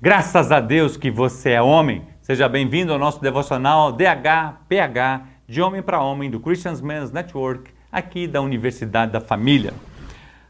Graças 0.00 0.52
a 0.52 0.60
Deus 0.60 0.96
que 0.96 1.10
você 1.10 1.50
é 1.50 1.60
homem. 1.60 2.06
Seja 2.20 2.48
bem-vindo 2.48 2.92
ao 2.92 3.00
nosso 3.00 3.20
devocional 3.20 3.90
DHPH, 3.90 5.26
de 5.48 5.60
homem 5.60 5.82
para 5.82 6.00
homem, 6.00 6.30
do 6.30 6.38
Christian 6.38 6.74
Men's 6.80 7.10
Network, 7.10 7.72
aqui 7.90 8.28
da 8.28 8.40
Universidade 8.40 9.10
da 9.10 9.20
Família. 9.20 9.74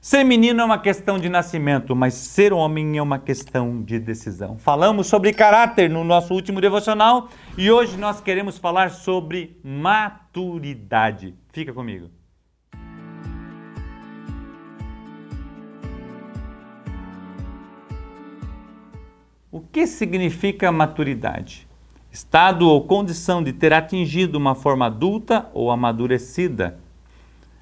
Ser 0.03 0.23
menino 0.23 0.61
é 0.61 0.65
uma 0.67 0.79
questão 0.79 1.19
de 1.19 1.31
nascimento, 1.31 1.97
mas 1.97 2.13
ser 2.13 2.53
homem 2.53 2.99
é 2.99 3.03
uma 3.03 3.19
questão 3.19 3.83
de 3.83 3.99
decisão. 3.99 4.59
Falamos 4.59 5.07
sobre 5.07 5.33
caráter 5.33 5.89
no 5.89 6.05
nosso 6.05 6.35
último 6.35 6.61
devocional 6.61 7.31
e 7.57 7.71
hoje 7.71 7.97
nós 7.97 8.21
queremos 8.21 8.59
falar 8.59 8.91
sobre 8.91 9.59
maturidade. 9.65 11.35
Fica 11.55 11.73
comigo. 11.73 12.18
Que 19.73 19.87
significa 19.87 20.73
maturidade? 20.73 21.67
Estado 22.11 22.69
ou 22.69 22.83
condição 22.83 23.43
de 23.43 23.53
ter 23.53 23.73
atingido 23.73 24.39
uma 24.39 24.55
forma 24.55 24.87
adulta 24.87 25.49
ou 25.53 25.71
amadurecida. 25.71 26.79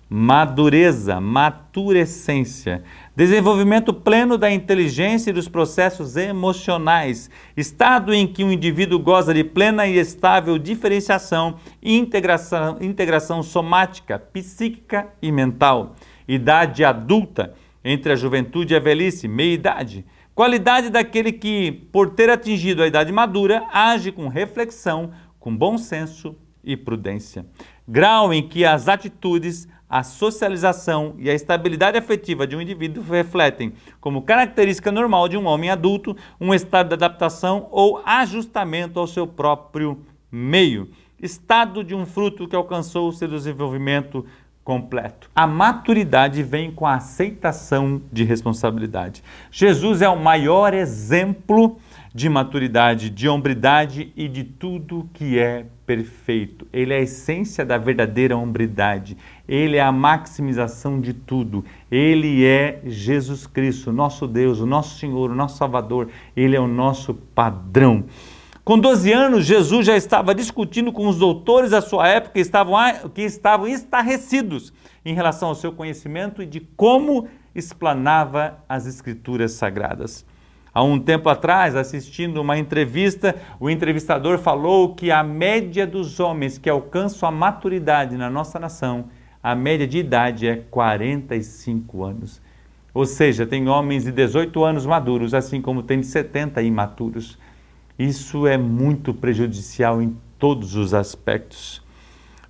Madureza, 0.09 1.21
maturescência, 1.21 2.85
desenvolvimento 3.17 3.93
pleno 3.93 4.39
da 4.39 4.49
inteligência 4.49 5.31
e 5.31 5.33
dos 5.33 5.49
processos 5.49 6.17
emocionais, 6.17 7.29
estado 7.57 8.15
em 8.15 8.25
que 8.25 8.45
o 8.45 8.53
indivíduo 8.53 9.01
goza 9.01 9.35
de 9.35 9.43
plena 9.43 9.85
e 9.85 9.99
estável 9.99 10.59
diferenciação 10.59 11.57
e 11.83 11.99
integração, 11.99 12.79
integração 12.81 13.43
somática, 13.43 14.17
psíquica 14.17 15.09
e 15.21 15.33
mental. 15.33 15.97
Idade 16.29 16.85
adulta, 16.85 17.55
entre 17.85 18.13
a 18.13 18.17
juventude 18.17 18.75
e 18.75 18.77
a 18.77 18.81
velhice, 18.81 19.27
meia-idade 19.27 20.05
Qualidade 20.37 20.91
daquele 20.91 21.33
que, 21.33 21.73
por 21.91 22.11
ter 22.11 22.29
atingido 22.29 22.83
a 22.83 22.87
idade 22.87 23.11
madura, 23.11 23.67
age 23.73 24.13
com 24.13 24.29
reflexão, 24.29 25.13
com 25.41 25.57
bom 25.57 25.79
senso 25.79 26.37
e 26.63 26.77
prudência. 26.77 27.47
Grau 27.89 28.35
em 28.35 28.47
que 28.47 28.63
as 28.63 28.87
atitudes, 28.87 29.67
a 29.89 30.03
socialização 30.03 31.15
e 31.17 31.31
a 31.31 31.33
estabilidade 31.33 31.97
afetiva 31.97 32.47
de 32.47 32.55
um 32.55 32.61
indivíduo 32.61 33.03
refletem, 33.03 33.73
como 33.99 34.21
característica 34.21 34.93
normal 34.93 35.27
de 35.27 35.39
um 35.39 35.47
homem 35.47 35.71
adulto, 35.71 36.15
um 36.39 36.53
estado 36.53 36.89
de 36.89 36.95
adaptação 36.95 37.69
ou 37.71 38.03
ajustamento 38.05 39.01
ao 39.01 39.07
seu 39.07 39.27
próprio 39.27 40.05
meio. 40.31 40.91
Estado 41.19 41.83
de 41.83 41.95
um 41.95 42.05
fruto 42.05 42.47
que 42.47 42.55
alcançou 42.55 43.09
o 43.09 43.13
seu 43.13 43.27
desenvolvimento 43.27 44.27
completo. 44.67 45.31
A 45.33 45.47
maturidade 45.47 46.43
vem 46.43 46.73
com 46.73 46.85
a 46.85 46.97
aceitação 46.97 48.03
de 48.13 48.25
responsabilidade. 48.25 49.23
Jesus 49.49 50.03
é 50.03 50.09
o 50.09 50.19
maior 50.19 50.75
exemplo 50.75 51.79
de 52.13 52.29
maturidade, 52.29 53.09
de 53.09 53.29
hombridade 53.29 54.13
e 54.17 54.27
de 54.27 54.43
tudo 54.43 55.09
que 55.15 55.39
é 55.39 55.67
perfeito. 55.87 56.67
Ele 56.73 56.93
é 56.93 56.97
a 56.97 57.03
essência 57.03 57.65
da 57.65 57.79
verdadeira 57.79 58.37
hombridade. 58.37 59.17
Ele 59.47 59.77
é 59.77 59.83
a 59.83 59.93
maximização 59.93 61.01
de 61.01 61.13
tudo. 61.13 61.65
Ele 61.89 62.45
é 62.45 62.81
Jesus 62.87 63.47
Cristo, 63.47 63.93
nosso 63.93 64.27
Deus, 64.27 64.59
o 64.59 64.67
nosso 64.67 64.99
Senhor, 64.99 65.31
o 65.31 65.35
nosso 65.35 65.59
Salvador. 65.59 66.09
Ele 66.37 66.57
é 66.57 66.61
o 66.61 66.67
nosso 66.67 67.15
padrão. 67.15 68.05
Com 68.67 68.81
12 68.81 69.13
anos, 69.13 69.47
Jesus 69.47 69.87
já 69.87 69.97
estava 69.97 70.35
discutindo 70.35 70.91
com 70.91 71.07
os 71.07 71.19
doutores 71.19 71.71
da 71.71 71.81
sua 71.81 72.09
época 72.09 72.33
que 72.33 72.41
estavam, 72.41 72.75
que 73.15 73.23
estavam 73.23 73.69
estarrecidos 73.69 74.73
em 75.05 75.15
relação 75.15 75.51
ao 75.51 75.55
seu 75.55 75.71
conhecimento 75.71 76.43
e 76.43 76.47
de 76.47 76.59
como 76.59 77.29
explanava 77.55 78.59
as 78.69 78.85
escrituras 78.85 79.53
sagradas. 79.53 80.27
Há 80.75 80.83
um 80.83 80.99
tempo 80.99 81.29
atrás, 81.29 81.77
assistindo 81.77 82.41
uma 82.41 82.59
entrevista, 82.59 83.37
o 83.61 83.71
entrevistador 83.71 84.37
falou 84.37 84.97
que 84.97 85.13
a 85.13 85.23
média 85.23 85.87
dos 85.87 86.19
homens 86.19 86.59
que 86.59 86.69
alcançam 86.69 87.29
a 87.29 87.31
maturidade 87.31 88.17
na 88.17 88.29
nossa 88.29 88.59
nação, 88.59 89.05
a 89.41 89.55
média 89.55 89.87
de 89.87 89.99
idade 89.99 90.49
é 90.49 90.57
45 90.57 92.03
anos. 92.03 92.43
Ou 92.93 93.07
seja, 93.07 93.47
tem 93.47 93.69
homens 93.69 94.03
de 94.03 94.11
18 94.11 94.65
anos 94.65 94.85
maduros, 94.85 95.35
assim 95.35 95.63
como 95.63 95.85
tem 95.85 96.01
de 96.01 96.07
70 96.07 96.61
imaturos. 96.63 97.39
Isso 97.99 98.47
é 98.47 98.59
muito 98.59 99.15
prejudicial 99.15 100.03
em 100.03 100.17
todos 100.39 100.75
os 100.75 100.93
aspectos. 100.93 101.83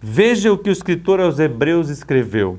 Veja 0.00 0.52
o 0.52 0.58
que 0.58 0.68
o 0.68 0.72
escritor 0.72 1.20
aos 1.20 1.38
Hebreus 1.38 1.88
escreveu. 1.88 2.58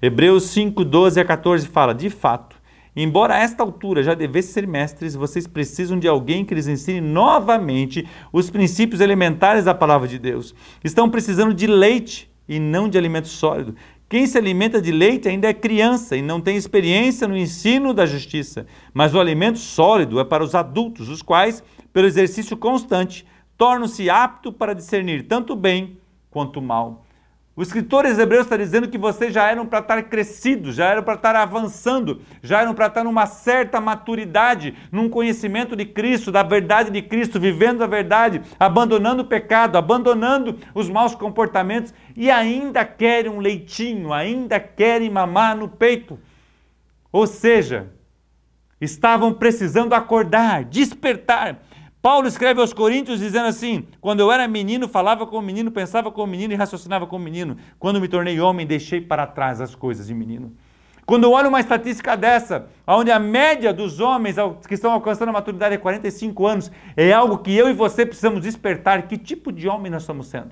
Hebreus 0.00 0.44
5, 0.44 0.84
12 0.84 1.20
a 1.20 1.24
14 1.24 1.66
fala: 1.68 1.94
De 1.94 2.08
fato, 2.08 2.56
embora 2.96 3.34
a 3.34 3.38
esta 3.38 3.62
altura 3.62 4.02
já 4.02 4.14
devessem 4.14 4.52
ser 4.52 4.66
mestres, 4.66 5.14
vocês 5.14 5.46
precisam 5.46 5.98
de 5.98 6.08
alguém 6.08 6.44
que 6.44 6.54
lhes 6.54 6.66
ensine 6.66 7.00
novamente 7.00 8.08
os 8.32 8.50
princípios 8.50 9.00
elementares 9.00 9.64
da 9.64 9.74
palavra 9.74 10.08
de 10.08 10.18
Deus. 10.18 10.54
Estão 10.82 11.10
precisando 11.10 11.52
de 11.52 11.66
leite 11.66 12.30
e 12.48 12.58
não 12.58 12.88
de 12.88 12.98
alimento 12.98 13.28
sólido. 13.28 13.76
Quem 14.12 14.26
se 14.26 14.36
alimenta 14.36 14.78
de 14.78 14.92
leite 14.92 15.26
ainda 15.26 15.48
é 15.48 15.54
criança 15.54 16.14
e 16.14 16.20
não 16.20 16.38
tem 16.38 16.54
experiência 16.54 17.26
no 17.26 17.34
ensino 17.34 17.94
da 17.94 18.04
justiça, 18.04 18.66
mas 18.92 19.14
o 19.14 19.18
alimento 19.18 19.58
sólido 19.58 20.20
é 20.20 20.24
para 20.24 20.44
os 20.44 20.54
adultos, 20.54 21.08
os 21.08 21.22
quais 21.22 21.64
pelo 21.94 22.06
exercício 22.06 22.54
constante, 22.54 23.26
tornam-se 23.56 24.10
aptos 24.10 24.52
para 24.52 24.74
discernir 24.74 25.26
tanto 25.26 25.56
bem 25.56 25.96
quanto 26.30 26.60
mal. 26.60 27.06
O 27.54 27.60
escritor 27.60 28.06
Hebreus 28.06 28.44
está 28.44 28.56
dizendo 28.56 28.88
que 28.88 28.96
vocês 28.96 29.32
já 29.32 29.50
eram 29.50 29.66
para 29.66 29.80
estar 29.80 30.02
crescidos, 30.04 30.74
já 30.74 30.86
eram 30.86 31.02
para 31.02 31.14
estar 31.14 31.36
avançando, 31.36 32.22
já 32.42 32.62
eram 32.62 32.72
para 32.72 32.86
estar 32.86 33.04
numa 33.04 33.26
certa 33.26 33.78
maturidade, 33.78 34.74
num 34.90 35.06
conhecimento 35.06 35.76
de 35.76 35.84
Cristo, 35.84 36.32
da 36.32 36.42
verdade 36.42 36.90
de 36.90 37.02
Cristo, 37.02 37.38
vivendo 37.38 37.84
a 37.84 37.86
verdade, 37.86 38.40
abandonando 38.58 39.22
o 39.22 39.26
pecado, 39.26 39.76
abandonando 39.76 40.58
os 40.74 40.88
maus 40.88 41.14
comportamentos 41.14 41.92
e 42.16 42.30
ainda 42.30 42.86
querem 42.86 43.30
um 43.30 43.38
leitinho, 43.38 44.14
ainda 44.14 44.58
querem 44.58 45.10
mamar 45.10 45.54
no 45.54 45.68
peito. 45.68 46.18
Ou 47.12 47.26
seja, 47.26 47.92
estavam 48.80 49.34
precisando 49.34 49.92
acordar, 49.92 50.64
despertar 50.64 51.60
Paulo 52.02 52.26
escreve 52.26 52.60
aos 52.60 52.72
Coríntios 52.72 53.20
dizendo 53.20 53.46
assim: 53.46 53.86
Quando 54.00 54.18
eu 54.18 54.32
era 54.32 54.48
menino, 54.48 54.88
falava 54.88 55.24
como 55.24 55.40
menino, 55.40 55.70
pensava 55.70 56.10
como 56.10 56.26
menino 56.26 56.52
e 56.52 56.56
raciocinava 56.56 57.06
como 57.06 57.24
menino. 57.24 57.56
Quando 57.78 58.00
me 58.00 58.08
tornei 58.08 58.40
homem, 58.40 58.66
deixei 58.66 59.00
para 59.00 59.24
trás 59.24 59.60
as 59.60 59.76
coisas 59.76 60.08
de 60.08 60.14
menino. 60.14 60.52
Quando 61.06 61.24
eu 61.24 61.30
olho 61.30 61.48
uma 61.48 61.60
estatística 61.60 62.16
dessa, 62.16 62.66
onde 62.84 63.12
a 63.12 63.20
média 63.20 63.72
dos 63.72 64.00
homens 64.00 64.34
que 64.66 64.74
estão 64.74 64.90
alcançando 64.90 65.28
a 65.28 65.32
maturidade 65.32 65.76
é 65.76 65.78
45 65.78 66.44
anos, 66.44 66.72
é 66.96 67.12
algo 67.12 67.38
que 67.38 67.54
eu 67.56 67.68
e 67.68 67.72
você 67.72 68.04
precisamos 68.04 68.42
despertar. 68.42 69.06
Que 69.06 69.16
tipo 69.16 69.52
de 69.52 69.68
homem 69.68 69.90
nós 69.90 70.02
estamos 70.02 70.26
sendo? 70.26 70.50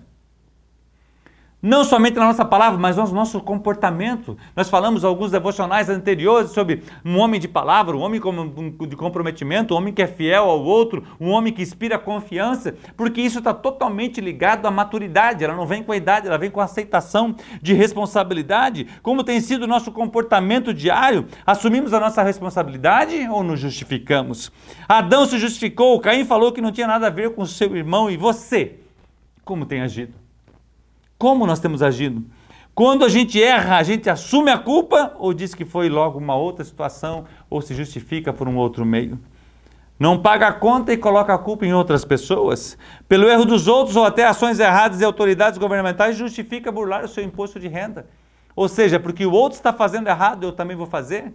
Não 1.63 1.85
somente 1.85 2.17
na 2.17 2.25
nossa 2.25 2.43
palavra, 2.43 2.79
mas 2.79 2.97
no 2.97 3.07
nosso 3.13 3.39
comportamento. 3.39 4.35
Nós 4.57 4.71
falamos 4.71 5.05
alguns 5.05 5.31
devocionais 5.31 5.91
anteriores 5.91 6.53
sobre 6.53 6.83
um 7.05 7.19
homem 7.19 7.39
de 7.39 7.47
palavra, 7.47 7.95
um 7.95 8.01
homem 8.01 8.19
de 8.89 8.97
comprometimento, 8.97 9.75
um 9.75 9.77
homem 9.77 9.93
que 9.93 10.01
é 10.01 10.07
fiel 10.07 10.45
ao 10.45 10.65
outro, 10.65 11.05
um 11.21 11.29
homem 11.29 11.53
que 11.53 11.61
inspira 11.61 11.99
confiança, 11.99 12.75
porque 12.97 13.21
isso 13.21 13.41
está 13.41 13.53
totalmente 13.53 14.23
ligado 14.23 14.65
à 14.65 14.71
maturidade. 14.71 15.45
Ela 15.45 15.55
não 15.55 15.67
vem 15.67 15.83
com 15.83 15.93
a 15.93 15.97
idade, 15.99 16.29
ela 16.29 16.39
vem 16.39 16.51
com 16.51 16.63
a 16.63 16.65
aceitação 16.65 17.37
de 17.61 17.75
responsabilidade. 17.75 18.87
Como 19.03 19.23
tem 19.23 19.39
sido 19.39 19.65
o 19.65 19.69
nosso 19.69 19.93
comportamento 19.93 20.73
diário? 20.73 21.27
Assumimos 21.45 21.93
a 21.93 22.01
nossa 22.01 22.23
responsabilidade 22.23 23.29
ou 23.31 23.43
nos 23.43 23.61
justificamos? 23.61 24.51
Adão 24.89 25.27
se 25.27 25.39
justificou, 25.39 26.01
Caim 26.01 26.25
falou 26.25 26.53
que 26.53 26.63
não 26.63 26.73
tinha 26.73 26.87
nada 26.87 27.09
a 27.09 27.11
ver 27.11 27.35
com 27.35 27.45
seu 27.45 27.77
irmão 27.77 28.11
e 28.11 28.17
você. 28.17 28.77
Como 29.45 29.67
tem 29.67 29.83
agido? 29.83 30.20
Como 31.21 31.47
nós 31.47 31.61
temos 31.61 31.83
agido? 31.83 32.25
Quando 32.75 33.05
a 33.05 33.09
gente 33.11 33.43
erra, 33.43 33.77
a 33.77 33.83
gente 33.83 34.09
assume 34.09 34.51
a 34.51 34.57
culpa 34.57 35.15
ou 35.19 35.35
diz 35.35 35.55
que 35.55 35.67
foi 35.67 35.91
logo 35.91 36.19
uma 36.19 36.35
outra 36.35 36.65
situação 36.65 37.27
ou 37.51 37.61
se 37.61 37.75
justifica 37.75 38.33
por 38.33 38.49
um 38.49 38.57
outro 38.57 38.87
meio? 38.87 39.21
Não 39.99 40.19
paga 40.19 40.47
a 40.49 40.53
conta 40.55 40.95
e 40.95 40.97
coloca 40.97 41.35
a 41.35 41.37
culpa 41.37 41.67
em 41.67 41.75
outras 41.75 42.07
pessoas? 42.07 42.79
Pelo 43.07 43.29
erro 43.29 43.45
dos 43.45 43.69
outros 43.69 43.97
ou 43.97 44.05
até 44.07 44.25
ações 44.25 44.59
erradas 44.59 44.97
de 44.97 45.05
autoridades 45.05 45.59
governamentais, 45.59 46.17
justifica 46.17 46.73
burlar 46.73 47.05
o 47.05 47.09
seu 47.09 47.23
imposto 47.23 47.61
de 47.61 47.69
renda? 47.69 48.07
Ou 48.57 48.67
seja, 48.67 48.99
porque 48.99 49.27
o 49.27 49.33
outro 49.33 49.59
está 49.59 49.75
fazendo 49.75 50.09
errado, 50.09 50.45
eu 50.45 50.53
também 50.53 50.75
vou 50.75 50.87
fazer? 50.87 51.35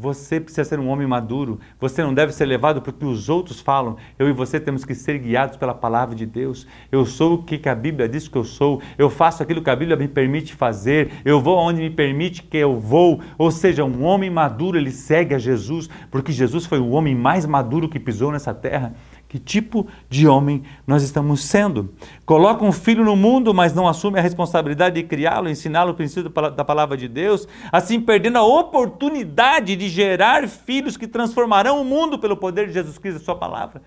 Você 0.00 0.38
precisa 0.38 0.62
ser 0.62 0.78
um 0.78 0.88
homem 0.88 1.08
maduro. 1.08 1.58
Você 1.80 2.04
não 2.04 2.14
deve 2.14 2.30
ser 2.30 2.46
levado 2.46 2.80
porque 2.80 3.04
os 3.04 3.28
outros 3.28 3.58
falam. 3.58 3.96
Eu 4.16 4.28
e 4.28 4.32
você 4.32 4.60
temos 4.60 4.84
que 4.84 4.94
ser 4.94 5.18
guiados 5.18 5.56
pela 5.56 5.74
palavra 5.74 6.14
de 6.14 6.24
Deus. 6.24 6.68
Eu 6.92 7.04
sou 7.04 7.34
o 7.34 7.42
que 7.42 7.68
a 7.68 7.74
Bíblia 7.74 8.08
diz 8.08 8.28
que 8.28 8.36
eu 8.36 8.44
sou. 8.44 8.80
Eu 8.96 9.10
faço 9.10 9.42
aquilo 9.42 9.60
que 9.60 9.70
a 9.70 9.74
Bíblia 9.74 9.96
me 9.96 10.06
permite 10.06 10.54
fazer. 10.54 11.10
Eu 11.24 11.40
vou 11.40 11.58
onde 11.58 11.80
me 11.80 11.90
permite 11.90 12.44
que 12.44 12.56
eu 12.56 12.78
vou. 12.78 13.20
Ou 13.36 13.50
seja, 13.50 13.84
um 13.84 14.04
homem 14.04 14.30
maduro, 14.30 14.78
ele 14.78 14.92
segue 14.92 15.34
a 15.34 15.38
Jesus, 15.38 15.90
porque 16.12 16.30
Jesus 16.30 16.64
foi 16.64 16.78
o 16.78 16.90
homem 16.90 17.16
mais 17.16 17.44
maduro 17.44 17.88
que 17.88 17.98
pisou 17.98 18.30
nessa 18.30 18.54
terra. 18.54 18.94
Que 19.28 19.38
tipo 19.38 19.86
de 20.08 20.26
homem 20.26 20.62
nós 20.86 21.02
estamos 21.02 21.42
sendo? 21.42 21.92
Coloca 22.24 22.64
um 22.64 22.72
filho 22.72 23.04
no 23.04 23.14
mundo, 23.14 23.52
mas 23.52 23.74
não 23.74 23.86
assume 23.86 24.18
a 24.18 24.22
responsabilidade 24.22 24.94
de 24.94 25.06
criá-lo, 25.06 25.50
ensiná-lo 25.50 25.92
o 25.92 25.94
princípio 25.94 26.30
da 26.30 26.64
palavra 26.64 26.96
de 26.96 27.06
Deus, 27.06 27.46
assim 27.70 28.00
perdendo 28.00 28.38
a 28.38 28.42
oportunidade 28.42 29.76
de 29.76 29.88
gerar 29.88 30.48
filhos 30.48 30.96
que 30.96 31.06
transformarão 31.06 31.82
o 31.82 31.84
mundo 31.84 32.18
pelo 32.18 32.38
poder 32.38 32.68
de 32.68 32.72
Jesus 32.72 32.96
Cristo 32.96 33.20
e 33.20 33.24
Sua 33.24 33.36
palavra. 33.36 33.82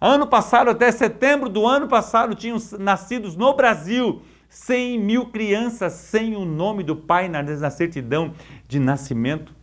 Ano 0.00 0.26
passado, 0.26 0.70
até 0.70 0.90
setembro 0.90 1.48
do 1.48 1.64
ano 1.64 1.86
passado, 1.86 2.34
tinham 2.34 2.58
nascidos 2.80 3.36
no 3.36 3.54
Brasil 3.54 4.22
100 4.48 4.98
mil 4.98 5.26
crianças 5.26 5.92
sem 5.92 6.34
o 6.34 6.44
nome 6.44 6.82
do 6.82 6.96
pai 6.96 7.28
na, 7.28 7.70
certidão 7.70 8.34
de 8.66 8.80
nascimento 8.80 9.54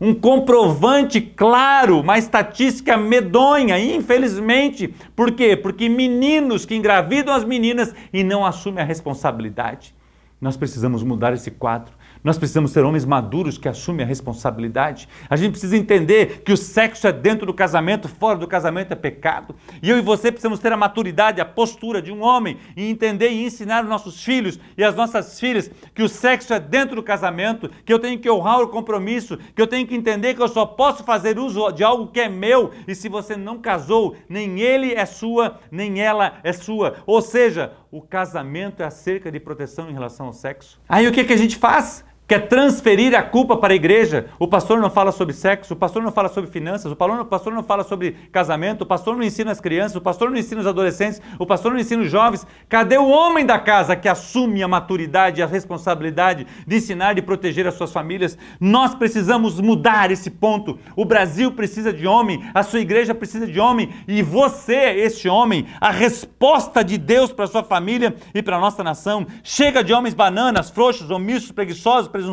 um 0.00 0.14
comprovante 0.14 1.20
claro, 1.20 2.00
uma 2.00 2.18
estatística 2.18 2.96
medonha, 2.96 3.78
infelizmente. 3.78 4.94
Por 5.14 5.32
quê? 5.32 5.56
Porque 5.56 5.88
meninos 5.88 6.64
que 6.64 6.74
engravidam 6.74 7.34
as 7.34 7.44
meninas 7.44 7.94
e 8.12 8.22
não 8.24 8.44
assumem 8.44 8.82
a 8.82 8.86
responsabilidade. 8.86 9.94
Nós 10.40 10.56
precisamos 10.56 11.02
mudar 11.02 11.32
esse 11.32 11.50
quadro. 11.50 11.94
Nós 12.24 12.38
precisamos 12.38 12.70
ser 12.70 12.82
homens 12.86 13.04
maduros 13.04 13.58
que 13.58 13.68
assumem 13.68 14.02
a 14.02 14.08
responsabilidade. 14.08 15.06
A 15.28 15.36
gente 15.36 15.50
precisa 15.50 15.76
entender 15.76 16.40
que 16.42 16.54
o 16.54 16.56
sexo 16.56 17.06
é 17.06 17.12
dentro 17.12 17.44
do 17.44 17.52
casamento, 17.52 18.08
fora 18.08 18.38
do 18.38 18.48
casamento 18.48 18.92
é 18.92 18.96
pecado. 18.96 19.54
E 19.82 19.90
eu 19.90 19.98
e 19.98 20.00
você 20.00 20.32
precisamos 20.32 20.58
ter 20.58 20.72
a 20.72 20.76
maturidade, 20.76 21.42
a 21.42 21.44
postura 21.44 22.00
de 22.00 22.10
um 22.10 22.22
homem 22.22 22.56
e 22.74 22.88
entender 22.88 23.28
e 23.28 23.44
ensinar 23.44 23.84
os 23.84 23.90
nossos 23.90 24.24
filhos 24.24 24.58
e 24.74 24.82
as 24.82 24.94
nossas 24.94 25.38
filhas 25.38 25.70
que 25.94 26.02
o 26.02 26.08
sexo 26.08 26.54
é 26.54 26.58
dentro 26.58 26.96
do 26.96 27.02
casamento, 27.02 27.70
que 27.84 27.92
eu 27.92 27.98
tenho 27.98 28.18
que 28.18 28.30
honrar 28.30 28.62
o 28.62 28.68
compromisso, 28.68 29.36
que 29.54 29.60
eu 29.60 29.66
tenho 29.66 29.86
que 29.86 29.94
entender 29.94 30.32
que 30.32 30.40
eu 30.40 30.48
só 30.48 30.64
posso 30.64 31.04
fazer 31.04 31.38
uso 31.38 31.70
de 31.72 31.84
algo 31.84 32.06
que 32.06 32.20
é 32.20 32.28
meu 32.30 32.70
e 32.88 32.94
se 32.94 33.06
você 33.06 33.36
não 33.36 33.58
casou, 33.58 34.16
nem 34.30 34.60
ele 34.60 34.94
é 34.94 35.04
sua, 35.04 35.60
nem 35.70 36.00
ela 36.00 36.38
é 36.42 36.54
sua. 36.54 36.94
Ou 37.04 37.20
seja, 37.20 37.74
o 37.90 38.00
casamento 38.00 38.82
é 38.82 38.86
acerca 38.86 39.30
de 39.30 39.38
proteção 39.38 39.90
em 39.90 39.92
relação 39.92 40.24
ao 40.24 40.32
sexo. 40.32 40.80
Aí 40.88 41.06
o 41.06 41.12
que, 41.12 41.22
que 41.22 41.32
a 41.34 41.36
gente 41.36 41.58
faz? 41.58 42.02
Quer 42.34 42.48
transferir 42.48 43.14
a 43.14 43.22
culpa 43.22 43.56
para 43.56 43.72
a 43.72 43.76
igreja. 43.76 44.26
O 44.40 44.48
pastor 44.48 44.80
não 44.80 44.90
fala 44.90 45.12
sobre 45.12 45.32
sexo, 45.32 45.74
o 45.74 45.76
pastor 45.76 46.02
não 46.02 46.10
fala 46.10 46.28
sobre 46.28 46.50
finanças, 46.50 46.90
o 46.90 46.96
pastor 46.96 47.52
não 47.52 47.62
fala 47.62 47.84
sobre 47.84 48.12
casamento, 48.32 48.82
o 48.82 48.86
pastor 48.86 49.16
não 49.16 49.22
ensina 49.22 49.52
as 49.52 49.60
crianças, 49.60 49.96
o 49.96 50.00
pastor 50.00 50.30
não 50.30 50.36
ensina 50.36 50.60
os 50.60 50.66
adolescentes, 50.66 51.22
o 51.38 51.46
pastor 51.46 51.72
não 51.72 51.78
ensina 51.78 52.02
os 52.02 52.10
jovens. 52.10 52.44
Cadê 52.68 52.98
o 52.98 53.08
homem 53.08 53.46
da 53.46 53.58
casa 53.58 53.94
que 53.94 54.08
assume 54.08 54.62
a 54.64 54.68
maturidade 54.68 55.40
e 55.40 55.44
a 55.44 55.46
responsabilidade 55.46 56.44
de 56.66 56.76
ensinar 56.76 57.16
e 57.16 57.22
proteger 57.22 57.68
as 57.68 57.74
suas 57.74 57.92
famílias? 57.92 58.36
Nós 58.58 58.94
precisamos 58.96 59.60
mudar 59.60 60.10
esse 60.10 60.30
ponto. 60.30 60.76
O 60.96 61.04
Brasil 61.04 61.52
precisa 61.52 61.92
de 61.92 62.06
homem, 62.06 62.44
a 62.52 62.64
sua 62.64 62.80
igreja 62.80 63.14
precisa 63.14 63.46
de 63.46 63.60
homem 63.60 63.90
e 64.08 64.22
você 64.22 64.74
esse 64.74 65.28
homem, 65.28 65.66
a 65.80 65.92
resposta 65.92 66.82
de 66.82 66.98
Deus 66.98 67.32
para 67.32 67.44
a 67.44 67.48
sua 67.48 67.62
família 67.62 68.16
e 68.34 68.42
para 68.42 68.56
a 68.56 68.60
nossa 68.60 68.82
nação. 68.82 69.24
Chega 69.44 69.84
de 69.84 69.92
homens 69.92 70.14
bananas, 70.14 70.68
frouxos, 70.68 71.10
omissos, 71.10 71.52
preguiçosos, 71.52 72.08
presunçosos 72.08 72.23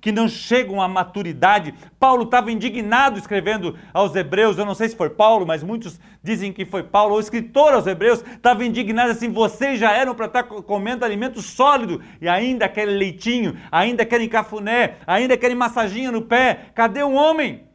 que 0.00 0.12
não 0.12 0.28
chegam 0.28 0.82
à 0.82 0.88
maturidade. 0.88 1.74
Paulo 1.98 2.24
estava 2.24 2.52
indignado 2.52 3.18
escrevendo 3.18 3.76
aos 3.92 4.14
Hebreus, 4.14 4.58
eu 4.58 4.64
não 4.64 4.74
sei 4.74 4.88
se 4.88 4.96
foi 4.96 5.10
Paulo, 5.10 5.46
mas 5.46 5.62
muitos 5.62 5.98
dizem 6.22 6.52
que 6.52 6.64
foi 6.64 6.82
Paulo, 6.82 7.16
o 7.16 7.20
escritor 7.20 7.72
aos 7.72 7.86
Hebreus 7.86 8.22
estava 8.22 8.64
indignado 8.64 9.10
assim: 9.10 9.30
vocês 9.30 9.78
já 9.78 9.92
eram 9.92 10.14
para 10.14 10.26
estar 10.26 10.42
comendo 10.42 11.04
alimento 11.04 11.40
sólido 11.40 12.02
e 12.20 12.28
ainda 12.28 12.68
querem 12.68 12.96
leitinho, 12.96 13.56
ainda 13.70 14.04
querem 14.04 14.28
cafuné, 14.28 14.96
ainda 15.06 15.36
querem 15.36 15.56
massaginha 15.56 16.10
no 16.10 16.22
pé. 16.22 16.66
Cadê 16.74 17.02
o 17.02 17.12
homem? 17.12 17.73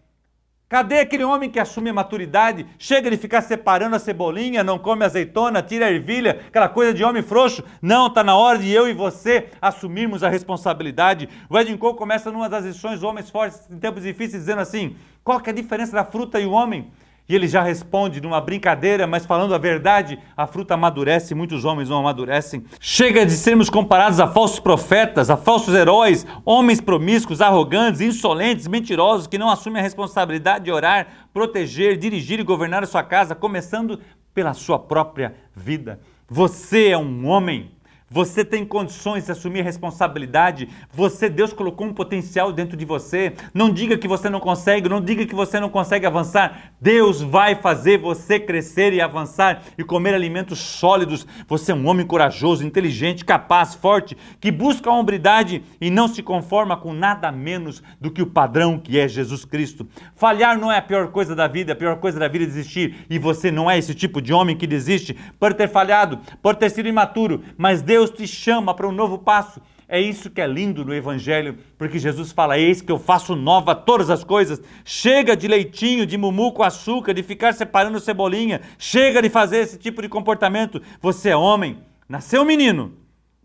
Cadê 0.70 1.00
aquele 1.00 1.24
homem 1.24 1.50
que 1.50 1.60
assume 1.60 1.90
a 1.90 1.94
maturidade? 1.94 2.68
Chega 2.78 3.10
de 3.10 3.18
ficar 3.18 3.42
separando 3.42 3.96
a 3.96 4.00
cebolinha, 4.00 4.64
não 4.64 4.78
come 4.78 5.04
azeitona, 5.04 5.64
tira 5.64 5.88
a 5.88 5.92
ervilha, 5.92 6.42
aquela 6.48 6.70
coisa 6.70 6.94
de 6.94 7.04
homem 7.04 7.24
frouxo. 7.24 7.64
Não, 7.82 8.06
está 8.06 8.24
na 8.24 8.36
hora 8.36 8.60
de 8.60 8.70
eu 8.70 8.88
e 8.88 8.94
você 8.94 9.48
assumirmos 9.60 10.24
a 10.24 10.30
responsabilidade. 10.30 11.28
O 11.50 11.58
Edwin 11.58 11.76
começa 11.76 12.32
numa 12.32 12.48
das 12.48 12.66
lições 12.66 13.02
Homens 13.02 13.32
Fortes 13.32 13.68
em 13.68 13.80
Tempos 13.80 14.04
Difíceis, 14.04 14.44
dizendo 14.44 14.62
assim: 14.62 14.96
qual 15.24 15.40
que 15.40 15.50
é 15.50 15.54
a 15.54 15.56
diferença 15.56 15.94
da 15.94 16.06
fruta 16.06 16.40
e 16.40 16.46
o 16.46 16.52
homem? 16.52 16.92
E 17.30 17.36
ele 17.36 17.48
já 17.48 17.62
responde 17.62 18.20
numa 18.20 18.42
brincadeira, 18.42 19.06
mas 19.06 19.24
falando 19.24 19.54
a 19.54 19.60
verdade, 19.60 20.18
a 20.36 20.48
fruta 20.48 20.74
amadurece, 20.74 21.36
muitos 21.36 21.64
homens 21.64 21.88
não 21.88 22.00
amadurecem. 22.00 22.64
Chega 22.82 23.24
de 23.24 23.34
sermos 23.34 23.70
comparados 23.70 24.20
a 24.20 24.28
falsos 24.28 24.60
profetas, 24.60 25.30
a 25.30 25.38
falsos 25.38 25.76
heróis, 25.76 26.26
homens 26.44 26.82
promíscuos, 26.82 27.40
arrogantes, 27.40 28.02
insolentes, 28.02 28.68
mentirosos, 28.68 29.28
que 29.28 29.38
não 29.38 29.52
assumem 29.52 29.80
a 29.80 29.84
responsabilidade 29.84 30.66
de 30.66 30.72
orar, 30.72 31.08
proteger, 31.32 31.98
dirigir 31.98 32.40
e 32.40 32.44
governar 32.44 32.82
a 32.82 32.88
sua 32.88 33.04
casa, 33.04 33.36
começando 33.36 34.00
pela 34.34 34.56
sua 34.56 34.80
própria 34.80 35.36
vida. 35.56 36.00
Você 36.28 36.88
é 36.88 36.98
um 36.98 37.28
homem 37.28 37.70
você 38.10 38.44
tem 38.44 38.66
condições 38.66 39.26
de 39.26 39.32
assumir 39.32 39.62
responsabilidade. 39.62 40.68
Você, 40.92 41.30
Deus 41.30 41.54
colocou 41.54 41.86
um 41.86 41.94
potencial 41.94 42.52
dentro 42.52 42.76
de 42.76 42.86
você. 42.86 43.34
Não 43.54 43.70
diga 43.70 43.98
que 43.98 44.08
você 44.08 44.30
não 44.30 44.40
consegue, 44.40 44.90
não 44.90 45.02
diga 45.02 45.26
que 45.26 45.36
você 45.36 45.60
não 45.60 45.70
consegue 45.70 46.06
avançar. 46.06 46.74
Deus 46.82 47.22
vai 47.22 47.56
fazer 47.56 48.00
você 48.00 48.40
crescer 48.40 48.94
e 48.94 49.02
avançar 49.02 49.62
e 49.78 49.84
comer 49.84 50.14
alimentos 50.14 50.60
sólidos. 50.60 51.26
Você 51.48 51.72
é 51.72 51.76
um 51.76 51.88
homem 51.88 52.06
corajoso, 52.06 52.66
inteligente, 52.66 53.24
capaz, 53.24 53.76
forte, 53.76 54.18
que 54.40 54.52
busca 54.52 54.90
a 54.90 54.94
hombridade 54.94 55.64
e 55.80 55.90
não 55.92 56.08
se 56.08 56.24
conforma 56.24 56.76
com 56.76 56.94
nada 56.94 57.32
menos 57.32 57.84
do 58.02 58.10
que 58.10 58.22
o 58.22 58.28
padrão 58.28 58.80
que 58.80 58.98
é 58.98 59.08
Jesus 59.08 59.46
Cristo. 59.46 59.88
Falhar 60.16 60.58
não 60.58 60.72
é 60.72 60.78
a 60.78 60.82
pior 60.82 61.10
coisa 61.10 61.36
da 61.36 61.48
vida, 61.48 61.74
a 61.74 61.76
pior 61.76 61.98
coisa 61.98 62.20
da 62.20 62.28
vida 62.28 62.46
é 62.46 62.48
desistir. 62.48 63.06
E 63.10 63.20
você 63.20 63.52
não 63.52 63.70
é 63.70 63.78
esse 63.78 63.94
tipo 63.94 64.22
de 64.22 64.34
homem 64.34 64.58
que 64.58 64.66
desiste. 64.66 65.16
Pode 65.40 65.56
ter 65.56 65.68
falhado, 65.68 66.20
pode 66.42 66.60
ter 66.60 66.70
sido 66.70 66.90
imaturo, 66.90 67.44
mas 67.58 67.82
Deus 67.82 67.99
Deus 68.00 68.12
te 68.12 68.26
chama 68.26 68.74
para 68.74 68.88
um 68.88 68.94
novo 68.94 69.18
passo. 69.18 69.62
É 69.86 70.00
isso 70.00 70.30
que 70.30 70.40
é 70.40 70.48
lindo 70.48 70.86
no 70.86 70.94
Evangelho, 70.94 71.58
porque 71.78 72.00
Jesus 72.00 72.32
fala: 72.32 72.58
Eis 72.58 72.82
que 72.82 72.90
eu 72.90 72.98
faço 72.98 73.36
nova 73.36 73.76
todas 73.76 74.10
as 74.10 74.24
coisas. 74.24 74.62
Chega 74.86 75.36
de 75.36 75.50
leitinho, 75.50 76.06
de 76.06 76.18
mumu 76.18 76.54
com 76.54 76.64
açúcar, 76.64 77.14
de 77.14 77.22
ficar 77.22 77.54
separando 77.54 78.00
cebolinha. 78.00 78.62
Chega 78.78 79.22
de 79.22 79.30
fazer 79.30 79.58
esse 79.58 79.78
tipo 79.78 80.02
de 80.02 80.08
comportamento. 80.08 80.82
Você 81.02 81.32
é 81.32 81.36
homem, 81.36 81.80
nasceu 82.08 82.46
menino 82.46 82.94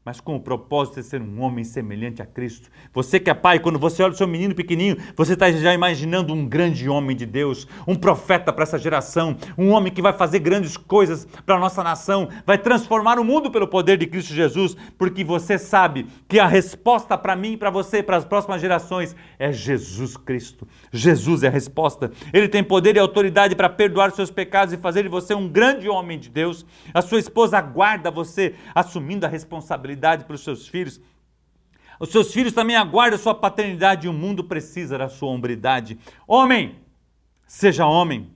mas 0.05 0.21
com 0.21 0.37
o 0.37 0.41
propósito 0.41 0.97
de 0.97 1.07
ser 1.07 1.23
um 1.23 1.41
homem 1.41 1.65
semelhante 1.65 2.21
a 2.21 2.27
Cristo. 2.27 2.69
Você 2.93 3.19
que 3.19 3.31
é 3.31 3.35
pai, 3.35 3.59
quando 3.59 3.79
você 3.79 4.03
olha 4.03 4.13
o 4.13 4.17
seu 4.17 4.29
menino 4.29 4.55
pequenininho, 4.55 4.99
você 5.17 5.33
está 5.33 5.51
já 5.51 5.73
imaginando 5.73 6.35
um 6.35 6.47
grande 6.47 6.89
homem 6.89 7.17
de 7.17 7.25
Deus, 7.25 7.67
um 7.87 7.95
profeta 7.95 8.53
para 8.53 8.65
essa 8.65 8.79
geração, 8.79 9.37
um 9.57 9.71
homem 9.71 9.91
que 9.91 10.03
vai 10.03 10.13
fazer 10.13 10.41
grandes 10.41 10.77
coisas 10.77 11.27
para 11.47 11.57
a 11.57 11.59
nossa 11.59 11.83
nação, 11.83 12.29
vai 12.45 12.59
transformar 12.59 13.19
o 13.19 13.25
mundo 13.25 13.51
pelo 13.51 13.67
poder 13.67 13.97
de 13.97 14.07
Cristo 14.07 14.35
Jesus, 14.35 14.77
porque 14.99 15.25
você 15.25 15.59
sabe 15.59 16.07
que 16.29 16.39
a 16.39 16.47
resposta 16.47 17.17
para 17.17 17.35
mim, 17.35 17.57
para 17.57 17.71
você, 17.71 18.03
para 18.03 18.19
as 18.19 18.25
próximas 18.27 18.61
gerações 18.61 19.17
é 19.39 19.51
Jesus 19.51 20.19
Cristo. 20.19 20.69
Jesus 20.93 21.43
é 21.43 21.49
a 21.49 21.51
resposta. 21.51 22.11
Ele 22.33 22.49
tem 22.49 22.63
poder 22.63 22.97
e 22.97 22.99
autoridade 22.99 23.57
para 23.57 23.71
perdoar 23.71 24.11
seus 24.11 24.31
pecados 24.31 24.75
e 24.75 24.77
fazer 24.77 25.05
de 25.05 25.09
você 25.09 25.35
um 25.35 25.49
grande 25.49 25.89
homem 25.89 26.19
de 26.19 26.29
Deus. 26.29 26.67
A 26.93 27.01
sua 27.01 27.19
esposa 27.19 27.57
aguarda 27.57 28.11
você 28.11 28.55
assumindo 28.75 29.25
a 29.25 29.29
responsabilidade 29.29 29.94
paternidade 29.95 30.25
para 30.25 30.35
os 30.35 30.43
seus 30.43 30.69
filhos. 30.69 31.01
Os 31.99 32.11
seus 32.11 32.33
filhos 32.33 32.53
também 32.53 32.77
aguardam 32.77 33.17
a 33.17 33.23
sua 33.23 33.35
paternidade 33.35 34.07
e 34.07 34.11
o 34.11 34.13
mundo 34.13 34.45
precisa 34.45 34.99
da 34.99 35.09
sua 35.09 35.31
hombridade. 35.31 35.99
Homem, 36.27 36.77
seja 37.47 37.87
homem, 37.87 38.31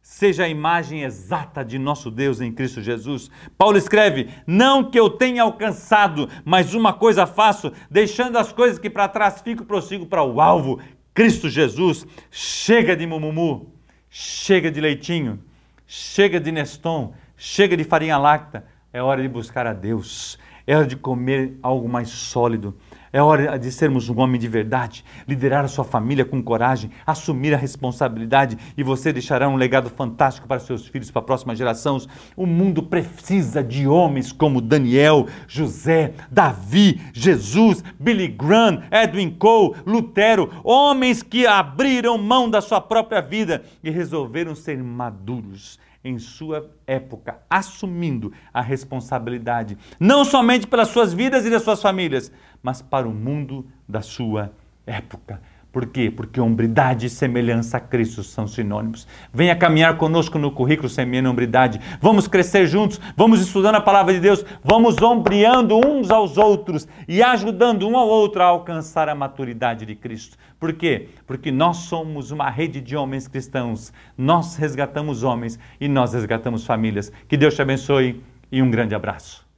seja 0.00 0.44
a 0.44 0.48
imagem 0.48 1.02
exata 1.02 1.64
de 1.64 1.78
nosso 1.78 2.10
Deus 2.10 2.40
em 2.40 2.52
Cristo 2.52 2.80
Jesus. 2.80 3.30
Paulo 3.58 3.76
escreve: 3.76 4.30
Não 4.46 4.88
que 4.88 4.98
eu 4.98 5.10
tenha 5.10 5.42
alcançado, 5.42 6.28
mas 6.44 6.72
uma 6.72 6.92
coisa 6.92 7.26
faço, 7.26 7.72
deixando 7.90 8.38
as 8.38 8.52
coisas 8.52 8.78
que 8.78 8.88
para 8.88 9.08
trás 9.08 9.40
fico, 9.42 9.64
prossigo 9.64 10.06
para 10.06 10.22
o 10.22 10.40
alvo, 10.40 10.80
Cristo 11.12 11.48
Jesus. 11.48 12.06
Chega 12.30 12.96
de 12.96 13.06
mumumu, 13.06 13.74
chega 14.08 14.70
de 14.70 14.80
leitinho, 14.80 15.42
chega 15.84 16.38
de 16.38 16.52
Neston, 16.52 17.12
chega 17.36 17.76
de 17.76 17.82
farinha 17.82 18.16
láctea. 18.16 18.64
É 18.92 19.00
hora 19.00 19.22
de 19.22 19.28
buscar 19.28 19.66
a 19.66 19.72
Deus. 19.72 20.38
É 20.66 20.76
hora 20.76 20.86
de 20.86 20.96
comer 20.96 21.58
algo 21.62 21.88
mais 21.88 22.08
sólido. 22.08 22.76
É 23.12 23.20
hora 23.20 23.58
de 23.58 23.72
sermos 23.72 24.08
um 24.08 24.20
homem 24.20 24.40
de 24.40 24.46
verdade, 24.46 25.04
liderar 25.26 25.64
a 25.64 25.68
sua 25.68 25.84
família 25.84 26.24
com 26.24 26.40
coragem, 26.40 26.92
assumir 27.04 27.52
a 27.52 27.56
responsabilidade 27.56 28.56
e 28.76 28.84
você 28.84 29.12
deixará 29.12 29.48
um 29.48 29.56
legado 29.56 29.90
fantástico 29.90 30.46
para 30.46 30.60
seus 30.60 30.86
filhos, 30.86 31.10
para 31.10 31.20
a 31.20 31.24
próxima 31.24 31.56
geração. 31.56 31.98
O 32.36 32.46
mundo 32.46 32.84
precisa 32.84 33.64
de 33.64 33.84
homens 33.84 34.30
como 34.30 34.60
Daniel, 34.60 35.26
José, 35.48 36.14
Davi, 36.30 37.00
Jesus, 37.12 37.82
Billy 37.98 38.28
Graham, 38.28 38.84
Edwin 38.92 39.30
Cole, 39.30 39.74
Lutero, 39.84 40.48
homens 40.62 41.20
que 41.20 41.48
abriram 41.48 42.16
mão 42.16 42.48
da 42.48 42.60
sua 42.60 42.80
própria 42.80 43.20
vida 43.20 43.64
e 43.82 43.90
resolveram 43.90 44.54
ser 44.54 44.80
maduros 44.80 45.80
em 46.02 46.18
sua 46.18 46.70
época, 46.86 47.38
assumindo 47.48 48.32
a 48.52 48.60
responsabilidade, 48.60 49.76
não 49.98 50.24
somente 50.24 50.66
pelas 50.66 50.88
suas 50.88 51.12
vidas 51.12 51.44
e 51.44 51.50
das 51.50 51.62
suas 51.62 51.82
famílias, 51.82 52.32
mas 52.62 52.80
para 52.80 53.06
o 53.06 53.12
mundo 53.12 53.66
da 53.88 54.00
sua 54.00 54.52
época. 54.86 55.40
Por 55.72 55.86
quê? 55.86 56.10
Porque 56.10 56.40
hombridade 56.40 57.06
e 57.06 57.10
semelhança 57.10 57.76
a 57.76 57.80
Cristo 57.80 58.24
são 58.24 58.46
sinônimos. 58.48 59.06
Venha 59.32 59.54
caminhar 59.54 59.96
conosco 59.96 60.36
no 60.36 60.50
currículo 60.50 60.88
Semeando 60.88 61.30
Hombridade. 61.30 61.80
Vamos 62.00 62.26
crescer 62.26 62.66
juntos, 62.66 63.00
vamos 63.16 63.40
estudando 63.40 63.76
a 63.76 63.80
palavra 63.80 64.12
de 64.12 64.18
Deus, 64.18 64.44
vamos 64.64 65.00
ombreando 65.00 65.76
uns 65.76 66.10
aos 66.10 66.36
outros 66.36 66.88
e 67.06 67.22
ajudando 67.22 67.88
um 67.88 67.96
ao 67.96 68.08
outro 68.08 68.42
a 68.42 68.46
alcançar 68.46 69.08
a 69.08 69.14
maturidade 69.14 69.86
de 69.86 69.94
Cristo. 69.94 70.36
Por 70.58 70.72
quê? 70.72 71.08
Porque 71.24 71.52
nós 71.52 71.78
somos 71.78 72.32
uma 72.32 72.50
rede 72.50 72.80
de 72.80 72.96
homens 72.96 73.28
cristãos. 73.28 73.92
Nós 74.18 74.56
resgatamos 74.56 75.22
homens 75.22 75.58
e 75.80 75.88
nós 75.88 76.12
resgatamos 76.12 76.66
famílias. 76.66 77.12
Que 77.28 77.36
Deus 77.36 77.54
te 77.54 77.62
abençoe 77.62 78.20
e 78.50 78.60
um 78.60 78.70
grande 78.70 78.94
abraço. 78.94 79.49